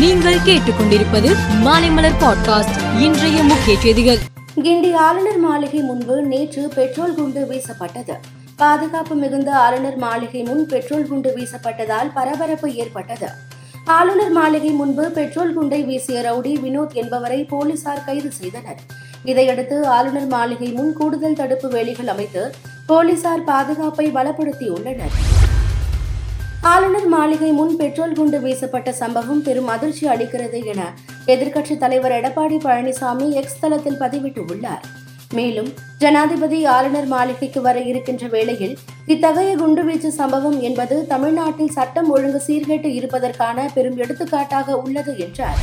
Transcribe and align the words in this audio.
நீங்கள் 0.00 0.38
கேட்டுக்கொண்டிருப்பது 0.38 1.36
மாலைமலர் 1.64 2.12
பாட்காஸ்ட். 2.20 3.00
இன்றைய 3.00 3.42
முக்கிய 3.42 3.78
செய்திகள். 3.78 4.18
கிண்டி 4.56 4.94
ஆளுநர் 4.94 5.38
மாளிகை 5.38 5.80
முன்பு 5.80 6.22
நேற்று 6.22 6.68
பெட்ரோல் 6.74 7.14
குண்டு 7.14 7.46
வீசப்பட்டது. 7.46 8.12
பாதுகாப்பு 8.56 9.14
மிகுந்த 9.14 9.56
ஆளுநர் 9.56 9.96
மாளிகை 9.96 10.42
முன் 10.42 10.66
பெட்ரோல் 10.66 11.06
குண்டு 11.06 11.32
வீசப்பட்டதால் 11.36 12.10
பரபரப்பு 12.14 12.74
ஏற்பட்டது. 12.74 13.28
ஆளுநர் 13.84 14.30
மாளிகை 14.30 14.70
முன்பு 14.70 15.10
பெட்ரோல் 15.10 15.52
குண்டை 15.52 15.82
வீசிய 15.82 16.20
ரவுடி 16.20 16.52
வினோத் 16.52 16.92
என்பவரை 16.92 17.44
போலீசார் 17.44 18.04
கைது 18.04 18.30
செய்தனர். 18.32 18.78
இதையடுத்து 19.24 19.86
ஆளுநர் 19.86 20.26
மாளிகை 20.26 20.68
முன் 20.68 20.92
கூடுதல் 20.92 21.36
தடுப்பு 21.36 21.68
வேலிகள் 21.68 22.06
அமைத்து 22.06 22.54
போலீசார் 22.86 23.44
பாதுகாப்பை 23.44 24.10
பலப்படுத்தியுள்ளனர். 24.14 25.29
ஆளுநர் 26.68 27.06
மாளிகை 27.08 27.50
முன் 27.50 27.76
பெட்ரோல் 27.76 28.12
குண்டு 28.12 28.38
வீசப்பட்ட 28.40 28.92
சம்பவம் 28.92 29.42
பெரும் 29.42 29.66
அதிர்ச்சி 29.66 30.06
அளிக்கிறது 30.06 30.64
என 30.64 30.92
எதிர்க்கட்சித் 31.26 31.78
தலைவர் 31.78 32.12
எடப்பாடி 32.12 32.56
பழனிசாமி 32.64 33.30
எக்ஸ் 33.30 33.58
தளத்தில் 33.60 33.98
பதிவிட்டுள்ளார். 34.00 34.82
மேலும் 35.34 35.70
ஜனாதிபதி 35.98 36.64
ஆளுநர் 36.64 37.06
மாளிகைக்கு 37.06 37.60
வர 37.60 37.80
இருக்கின்ற 37.80 38.26
வேளையில் 38.26 38.78
இத்தகைய 39.06 39.56
குண்டுவீச்சு 39.56 40.08
சம்பவம் 40.08 40.60
என்பது 40.60 41.06
தமிழ்நாட்டில் 41.06 41.70
சட்டம் 41.70 42.10
ஒழுங்கு 42.10 42.42
சீர்கேட்டு 42.46 42.86
இருப்பதற்கான 42.86 43.68
பெரும் 43.74 43.96
எடுத்துக்காட்டாக 43.96 44.76
உள்ளது 44.76 45.18
என்றார். 45.18 45.60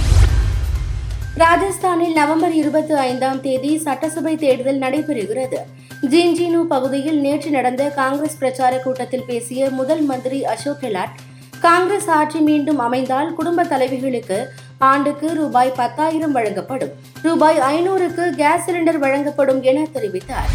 ராஜஸ்தானில் 1.36 2.14
நவம்பர் 2.14 2.54
இருபத்தி 2.54 2.94
ஐந்தாம் 2.94 3.42
தேதி 3.42 3.78
சட்டசபை 3.78 4.36
தேர்தல் 4.38 4.80
நடைபெறுகிறது. 4.80 5.62
ஜின்ஜினு 6.04 6.60
பகுதியில் 6.64 7.20
நேற்று 7.20 7.50
நடந்த 7.50 7.90
காங்கிரஸ் 7.90 8.38
பிரச்சார 8.38 8.80
கூட்டத்தில் 8.80 9.24
பேசிய 9.26 9.70
முதல் 9.70 10.02
மந்திரி 10.02 10.46
அசோக் 10.46 10.82
கெலாட் 10.82 11.16
காங்கிரஸ் 11.60 12.10
ஆட்சி 12.10 12.40
மீண்டும் 12.40 12.80
அமைந்தால் 12.80 13.34
குடும்ப 13.34 13.64
தலைவிகளுக்கு 13.64 14.46
ஆண்டுக்கு 14.78 15.34
ரூபாய் 15.34 15.72
பத்தாயிரம் 15.72 16.32
வழங்கப்படும். 16.32 16.90
ரூபாய் 17.22 17.58
ஐநூறுக்கு 17.58 18.30
கேஸ் 18.30 18.66
சிலிண்டர் 18.66 19.00
வழங்கப்படும் 19.00 19.64
என 19.64 19.88
தெரிவித்தார். 19.94 20.52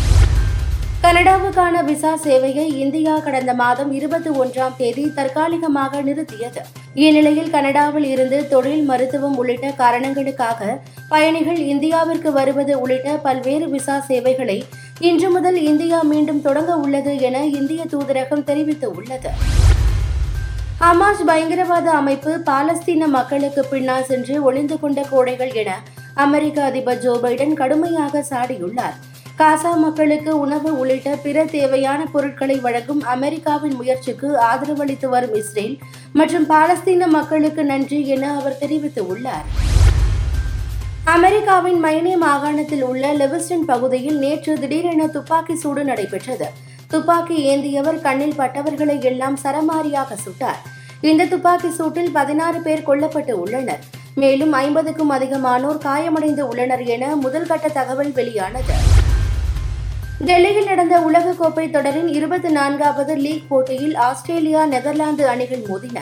கனடாவுக்கான 1.03 1.85
விசா 1.85 2.19
சேவையை 2.25 2.67
இந்தியா 2.75 3.19
கடந்த 3.19 3.55
மாதம் 3.55 3.93
இருபத்தி 3.93 4.31
ஒன்றாம் 4.31 4.77
தேதி 4.77 5.13
தற்காலிகமாக 5.15 6.03
நிறுத்தியது. 6.03 6.61
இந்நிலையில் 6.95 7.51
கனடாவில் 7.51 8.05
இருந்து 8.05 8.49
தொழில் 8.49 8.83
மருத்துவம் 8.83 9.37
உள்ளிட்ட 9.37 9.71
காரணங்களுக்காக 9.71 10.79
பயணிகள் 11.09 11.57
இந்தியாவிற்கு 11.57 12.33
வருவது 12.33 12.81
உள்ளிட்ட 12.81 13.17
பல்வேறு 13.17 13.69
விசா 13.69 14.01
சேவைகளை 14.01 14.65
இன்று 15.01 15.31
முதல் 15.31 15.57
இந்தியா 15.57 16.03
மீண்டும் 16.03 16.41
தொடங்க 16.41 16.77
உள்ளது 16.77 17.19
என 17.19 17.47
இந்திய 17.47 17.85
தூதரகம் 17.85 18.45
தெரிவித்துள்ளது 18.45 19.31
ஹமாஸ் 20.81 21.25
பயங்கரவாத 21.25 21.91
அமைப்பு 21.91 22.39
பாலஸ்தீன 22.39 23.07
மக்களுக்கு 23.07 23.65
பின்னால் 23.65 24.05
சென்று 24.05 24.43
ஒளிந்து 24.43 24.79
கொண்ட 24.79 25.03
கோடைகள் 25.03 25.53
என 25.53 25.79
அமெரிக்க 26.15 26.65
அதிபர் 26.65 26.99
ஜோ 26.99 27.13
பைடன் 27.23 27.55
கடுமையாக 27.55 28.23
சாடியுள்ளார். 28.23 28.95
காசா 29.39 29.75
மக்களுக்கு 29.77 30.39
உணவு 30.39 30.79
உள்ளிட்ட 30.79 31.17
பிற 31.17 31.45
தேவையான 31.45 32.05
பொருட்களை 32.05 32.57
வழங்கும் 32.57 33.03
அமெரிக்காவின் 33.05 33.77
முயற்சிக்கு 33.77 34.39
ஆதரவளித்து 34.39 35.09
வரும் 35.09 35.33
இஸ்ரேல் 35.33 35.79
மற்றும் 36.13 36.47
பாலஸ்தீன 36.47 37.07
மக்களுக்கு 37.07 37.65
நன்றி 37.65 38.09
என 38.09 38.35
அவர் 38.35 38.59
தெரிவித்துள்ளார் 38.59 39.72
அமெரிக்காவின் 41.11 41.85
மைனே 41.85 42.17
மாகாணத்தில் 42.17 42.83
உள்ள 42.83 43.15
லெவிஸ்டன் 43.15 43.65
பகுதியில் 43.67 44.19
நேற்று 44.19 44.59
திடீரென 44.59 45.07
துப்பாக்கி 45.07 45.57
சூடு 45.57 45.85
நடைபெற்றது. 45.85 46.49
துப்பாக்கி 46.89 47.57
ஏந்தியவர் 47.57 48.01
கண்ணில் 48.01 48.37
பட்டவர்களை 48.39 49.03
எல்லாம் 49.03 49.39
சரமாரியாக 49.45 50.17
சுட்டார். 50.25 50.61
இந்த 51.01 51.25
துப்பாக்கி 51.25 51.69
சூட்டில் 51.69 52.11
பதினாறு 52.13 52.61
பேர் 52.61 52.83
கொல்லப்பட்டு 52.83 53.33
உள்ளனர். 53.33 53.81
மேலும் 54.15 54.53
ஐம்பதுக்கும் 54.53 55.11
அதிகமானோர் 55.11 55.79
காயமடைந்து 55.79 56.49
உள்ளனர் 56.49 56.85
என 56.85 57.17
முதல்கட்ட 57.17 57.73
தகவல் 57.73 58.13
வெளியானது. 58.13 58.77
டெல்லியில் 60.19 60.65
நடந்த 60.65 61.01
உலகக்கோப்பை 61.01 61.71
தொடரின் 61.71 62.09
இருபத்தி 62.09 62.49
நான்காவது 62.49 63.15
லீக் 63.15 63.49
போட்டியில் 63.49 63.97
ஆஸ்திரேலியா 63.97 64.65
நெதர்லாந்து 64.65 65.29
அணிகள் 65.29 65.65
மோதின. 65.71 65.99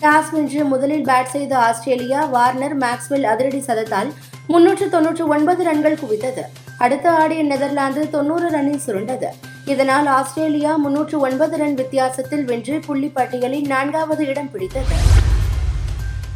டாஸ் 0.00 0.30
வென்று 0.30 0.64
முதலில் 0.64 1.04
பேட் 1.04 1.34
செய்த 1.34 1.58
ஆஸ்திரேலியா 1.58 2.24
வார்னர் 2.24 2.78
மேக்ஸ்வெல் 2.78 3.24
அதிரடி 3.24 3.62
சதத்தால் 3.66 4.12
முன்னூற்று 4.46 4.88
தொன்னூற்று 4.88 5.26
ஒன்பது 5.26 5.64
ரன்கள் 5.64 5.98
குவித்தது. 6.02 6.42
அடுத்த 6.78 7.10
ஆடிய 7.10 7.42
நெதர்லாந்து 7.42 8.10
தொன்னூறு 8.10 8.50
ரன்னில் 8.50 8.80
சுருண்டது. 8.86 9.26
இதனால் 9.64 10.06
ஆஸ்திரேலியா 10.06 10.76
முன்னூற்று 10.76 11.18
ஒன்பது 11.18 11.56
ரன் 11.56 11.74
வித்தியாசத்தில் 11.74 12.44
வென்று 12.44 12.80
புள்ளி 12.86 13.08
பட்டியலில் 13.08 13.66
நான்காவது 13.66 14.26
இடம் 14.26 14.50
பிடித்தது. 14.50 15.22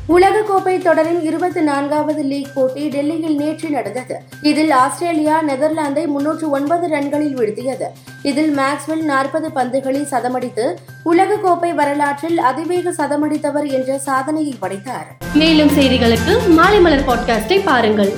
உலகக்கோப்பை 0.09 0.83
தொடரின் 0.83 1.23
இருபத்தி 1.23 1.61
நான்காவது 1.61 2.23
லீக் 2.23 2.51
போட்டி 2.55 2.89
டெல்லியில் 2.89 3.37
நேற்று 3.37 3.71
நடந்தது. 3.71 4.23
இதில் 4.43 4.71
ஆஸ்திரேலியா 4.71 5.43
நெதர்லாந்தை 5.43 6.07
முன்னூற்று 6.07 6.51
ஒன்பது 6.51 6.89
ரன்களில் 6.89 7.37
வீழ்த்தியது. 7.37 7.85
இதில் 8.23 8.59
மேக்ஸ்வெல் 8.59 9.03
நாற்பது 9.03 9.51
பந்துகளில் 9.55 10.11
சதமடித்து 10.11 10.75
உலகக்கோப்பை 11.11 11.75
வரலாற்றில் 11.75 12.39
அதிவேக 12.39 12.91
சதமடித்தவர் 12.91 13.71
என்ற 13.71 13.99
சாதனையை 13.99 14.55
படைத்தார். 14.59 15.17
மேலும் 15.35 15.69
செய்திகளுக்கு 15.69 16.39
மாலைமலர் 16.49 17.07
பாட்காஸ்டை 17.07 17.61
பாருங்கள். 17.65 18.13